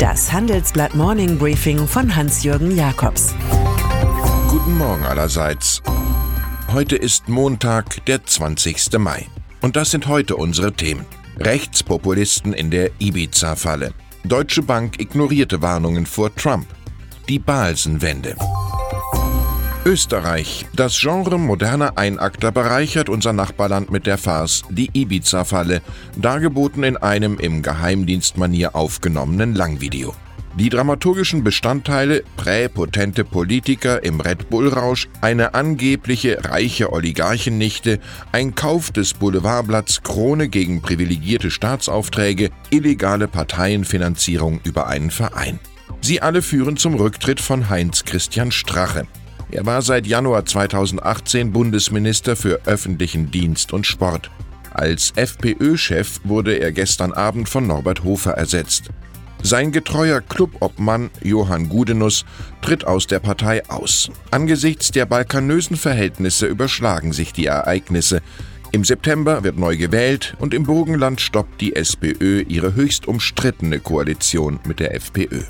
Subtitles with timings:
[0.00, 3.34] Das Handelsblatt Morning Briefing von Hans-Jürgen Jakobs.
[4.48, 5.82] Guten Morgen allerseits.
[6.72, 8.98] Heute ist Montag, der 20.
[8.98, 9.26] Mai.
[9.60, 11.04] Und das sind heute unsere Themen.
[11.38, 13.92] Rechtspopulisten in der Ibiza-Falle.
[14.24, 16.66] Deutsche Bank ignorierte Warnungen vor Trump.
[17.28, 18.36] Die Balsenwende.
[19.86, 20.66] Österreich.
[20.74, 25.80] Das Genre moderner Einakter bereichert unser Nachbarland mit der Farce Die Ibiza-Falle,
[26.16, 30.14] dargeboten in einem im Geheimdienstmanier aufgenommenen Langvideo.
[30.58, 38.00] Die dramaturgischen Bestandteile, präpotente Politiker im Red Bull-Rausch, eine angebliche reiche Oligarchennichte,
[38.32, 45.58] ein Kauf des Boulevardblatts Krone gegen privilegierte Staatsaufträge, illegale Parteienfinanzierung über einen Verein.
[46.02, 49.06] Sie alle führen zum Rücktritt von Heinz Christian Strache.
[49.52, 54.30] Er war seit Januar 2018 Bundesminister für öffentlichen Dienst und Sport.
[54.72, 58.90] Als FPÖ-Chef wurde er gestern Abend von Norbert Hofer ersetzt.
[59.42, 62.24] Sein getreuer Clubobmann Johann Gudenus
[62.62, 64.10] tritt aus der Partei aus.
[64.30, 68.22] Angesichts der balkanösen Verhältnisse überschlagen sich die Ereignisse.
[68.70, 74.60] Im September wird neu gewählt und im Burgenland stoppt die SPÖ ihre höchst umstrittene Koalition
[74.64, 75.40] mit der FPÖ.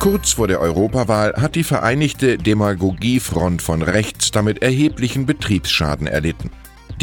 [0.00, 6.50] Kurz vor der Europawahl hat die Vereinigte Demagogiefront von rechts damit erheblichen Betriebsschaden erlitten.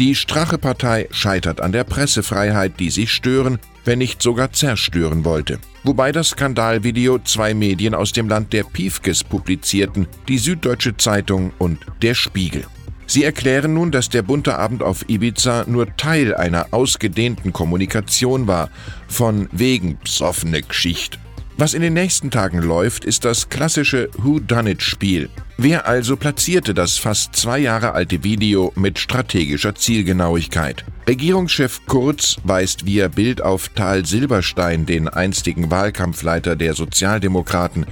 [0.00, 5.60] Die Strache-Partei scheitert an der Pressefreiheit, die sie stören, wenn nicht sogar zerstören wollte.
[5.84, 11.78] Wobei das Skandalvideo zwei Medien aus dem Land der Piefkes publizierten, die Süddeutsche Zeitung und
[12.02, 12.64] der Spiegel.
[13.06, 18.70] Sie erklären nun, dass der bunte Abend auf Ibiza nur Teil einer ausgedehnten Kommunikation war,
[19.06, 21.16] von wegen psoffene Geschichte
[21.58, 25.28] was in den nächsten Tagen läuft, ist das klassische Who-Done-It-Spiel.
[25.56, 30.84] Wer also platzierte das fast zwei Jahre alte Video mit strategischer Zielgenauigkeit?
[31.08, 37.86] Regierungschef Kurz weist via Bild auf Tal Silberstein, den einstigen Wahlkampfleiter der Sozialdemokraten.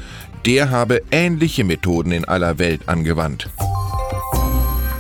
[0.45, 3.49] Der habe ähnliche Methoden in aller Welt angewandt.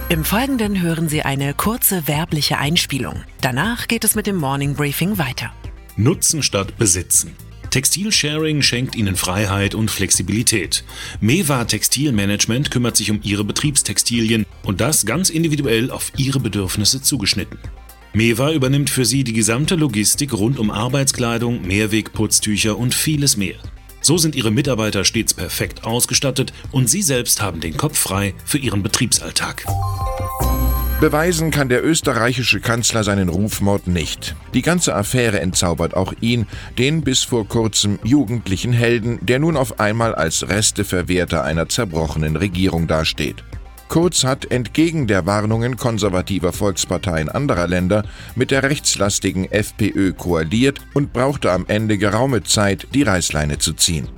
[0.08, 3.22] Im Folgenden hören Sie eine kurze werbliche Einspielung.
[3.40, 5.52] Danach geht es mit dem Morning Briefing weiter.
[5.96, 7.34] Nutzen statt Besitzen.
[7.70, 10.84] Textilsharing schenkt Ihnen Freiheit und Flexibilität.
[11.20, 17.58] Mewa Textilmanagement kümmert sich um Ihre Betriebstextilien und das ganz individuell auf Ihre Bedürfnisse zugeschnitten.
[18.12, 23.56] Mewa übernimmt für Sie die gesamte Logistik rund um Arbeitskleidung, Mehrwegputztücher und vieles mehr.
[24.00, 28.58] So sind Ihre Mitarbeiter stets perfekt ausgestattet und Sie selbst haben den Kopf frei für
[28.58, 29.66] Ihren Betriebsalltag.
[31.00, 34.34] Beweisen kann der österreichische Kanzler seinen Rufmord nicht.
[34.54, 36.46] Die ganze Affäre entzaubert auch ihn,
[36.78, 42.86] den bis vor kurzem jugendlichen Helden, der nun auf einmal als Resteverwerter einer zerbrochenen Regierung
[42.86, 43.44] dasteht.
[43.88, 48.04] Kurz hat entgegen der Warnungen konservativer Volksparteien anderer Länder
[48.34, 54.08] mit der rechtslastigen FPÖ koaliert und brauchte am Ende geraume Zeit, die Reißleine zu ziehen.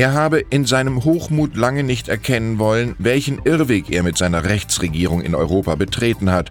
[0.00, 5.20] Er habe in seinem Hochmut lange nicht erkennen wollen, welchen Irrweg er mit seiner Rechtsregierung
[5.20, 6.50] in Europa betreten hat.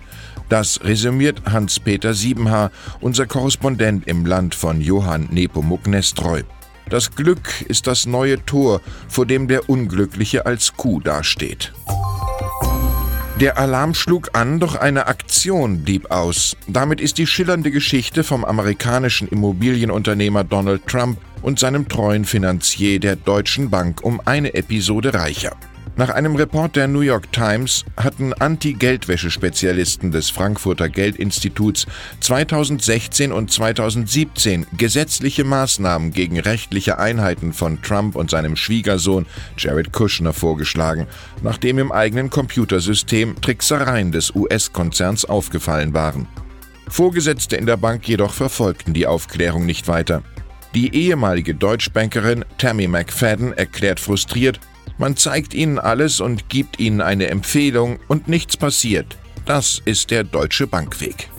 [0.49, 2.69] Das resümiert Hans-Peter Siebenhaar,
[3.01, 6.43] unser Korrespondent im Land von Johann Nepomuk Nestreu.
[6.91, 11.73] Das Glück ist das neue Tor, vor dem der Unglückliche als Kuh dasteht.
[13.39, 16.55] Der Alarm schlug an, doch eine Aktion blieb aus.
[16.67, 23.15] Damit ist die schillernde Geschichte vom amerikanischen Immobilienunternehmer Donald Trump und seinem treuen Finanzier der
[23.15, 25.55] Deutschen Bank um eine Episode reicher.
[25.99, 31.87] Nach einem Report der New York Times hatten Anti-Geldwäsche-Spezialisten des Frankfurter Geldinstituts
[32.21, 39.25] 2016 und 2017 gesetzliche Maßnahmen gegen rechtliche Einheiten von Trump und seinem Schwiegersohn
[39.57, 41.05] Jared Kushner vorgeschlagen,
[41.43, 46.29] nachdem im eigenen Computersystem Tricksereien des US-Konzerns aufgefallen waren.
[46.87, 50.23] Vorgesetzte in der Bank jedoch verfolgten die Aufklärung nicht weiter.
[50.75, 54.59] Die ehemalige Deutschbankerin Tammy McFadden erklärt frustriert,
[54.99, 59.17] man zeigt ihnen alles und gibt ihnen eine Empfehlung und nichts passiert.
[59.45, 61.29] Das ist der deutsche Bankweg.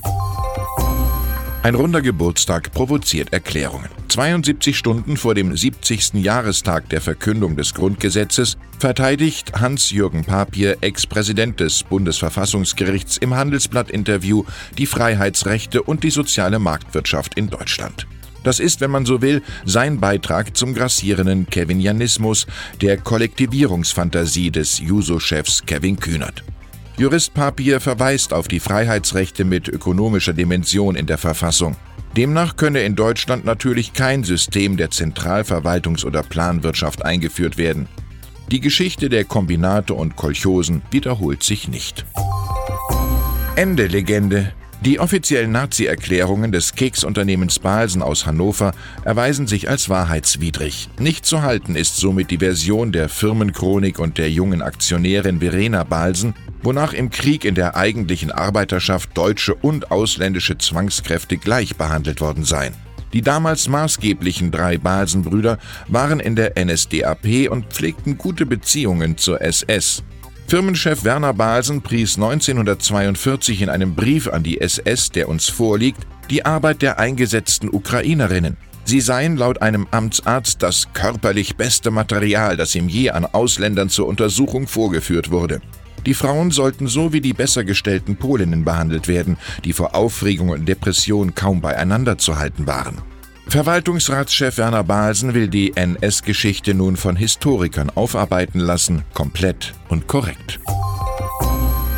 [1.63, 3.91] Ein runder Geburtstag provoziert Erklärungen.
[4.09, 6.15] 72 Stunden vor dem 70.
[6.15, 14.45] Jahrestag der Verkündung des Grundgesetzes verteidigt Hans-Jürgen Papier, Ex-Präsident des Bundesverfassungsgerichts, im Handelsblatt-Interview
[14.79, 18.07] die Freiheitsrechte und die soziale Marktwirtschaft in Deutschland.
[18.43, 22.47] Das ist, wenn man so will, sein Beitrag zum grassierenden Kevinianismus,
[22.81, 26.43] der Kollektivierungsfantasie des Juso-Chefs Kevin Kühnert.
[26.97, 31.77] Jurist Papier verweist auf die Freiheitsrechte mit ökonomischer Dimension in der Verfassung.
[32.17, 37.89] Demnach könne in Deutschland natürlich kein System der Zentralverwaltungs- oder Planwirtschaft eingeführt werden.
[38.51, 42.05] Die Geschichte der Kombinate und Kolchosen wiederholt sich nicht.
[43.55, 48.73] Ende Legende Die offiziellen Nazi-Erklärungen des Keksunternehmens Balsen aus Hannover
[49.05, 50.89] erweisen sich als wahrheitswidrig.
[50.99, 56.33] Nicht zu halten ist somit die Version der Firmenchronik und der jungen Aktionärin Verena Balsen,
[56.63, 62.73] wonach im Krieg in der eigentlichen Arbeiterschaft deutsche und ausländische Zwangskräfte gleich behandelt worden seien.
[63.13, 70.03] Die damals maßgeblichen drei Balsenbrüder waren in der NSDAP und pflegten gute Beziehungen zur SS.
[70.51, 76.45] Firmenchef Werner Balsen pries 1942 in einem Brief an die SS, der uns vorliegt, die
[76.45, 78.57] Arbeit der eingesetzten Ukrainerinnen.
[78.83, 84.09] Sie seien laut einem Amtsarzt das körperlich beste Material, das ihm je an Ausländern zur
[84.09, 85.61] Untersuchung vorgeführt wurde.
[86.05, 90.67] Die Frauen sollten so wie die besser gestellten Polinnen behandelt werden, die vor Aufregung und
[90.67, 93.01] Depression kaum beieinander zu halten waren.
[93.51, 100.61] Verwaltungsratschef Werner Balsen will die NS-Geschichte nun von Historikern aufarbeiten lassen, komplett und korrekt.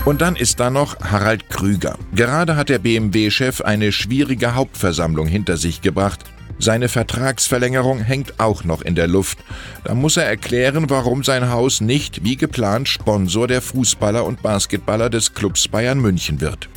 [0.07, 1.99] Und dann ist da noch Harald Krüger.
[2.15, 6.21] Gerade hat der BMW-Chef eine schwierige Hauptversammlung hinter sich gebracht.
[6.59, 9.37] Seine Vertragsverlängerung hängt auch noch in der Luft.
[9.85, 15.11] Da muss er erklären, warum sein Haus nicht wie geplant Sponsor der Fußballer und Basketballer
[15.11, 16.71] des Clubs Bayern München wird.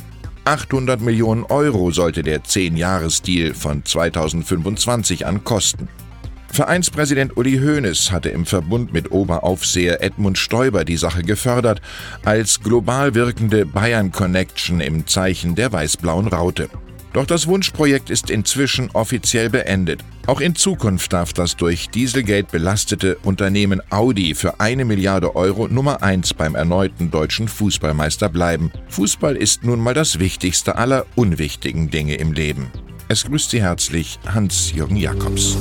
[0.46, 5.88] 800 Millionen Euro sollte der 10-Jahres-Deal von 2025 an kosten.
[6.52, 11.82] Vereinspräsident Uli Hoeneß hatte im Verbund mit Oberaufseher Edmund Stoiber die Sache gefördert,
[12.24, 16.70] als global wirkende Bayern Connection im Zeichen der weiß-blauen Raute.
[17.16, 20.04] Doch das Wunschprojekt ist inzwischen offiziell beendet.
[20.26, 26.02] Auch in Zukunft darf das durch Dieselgate belastete Unternehmen Audi für eine Milliarde Euro Nummer
[26.02, 28.70] eins beim erneuten deutschen Fußballmeister bleiben.
[28.88, 32.70] Fußball ist nun mal das wichtigste aller unwichtigen Dinge im Leben.
[33.08, 35.56] Es grüßt Sie herzlich Hans-Jürgen Jakobs.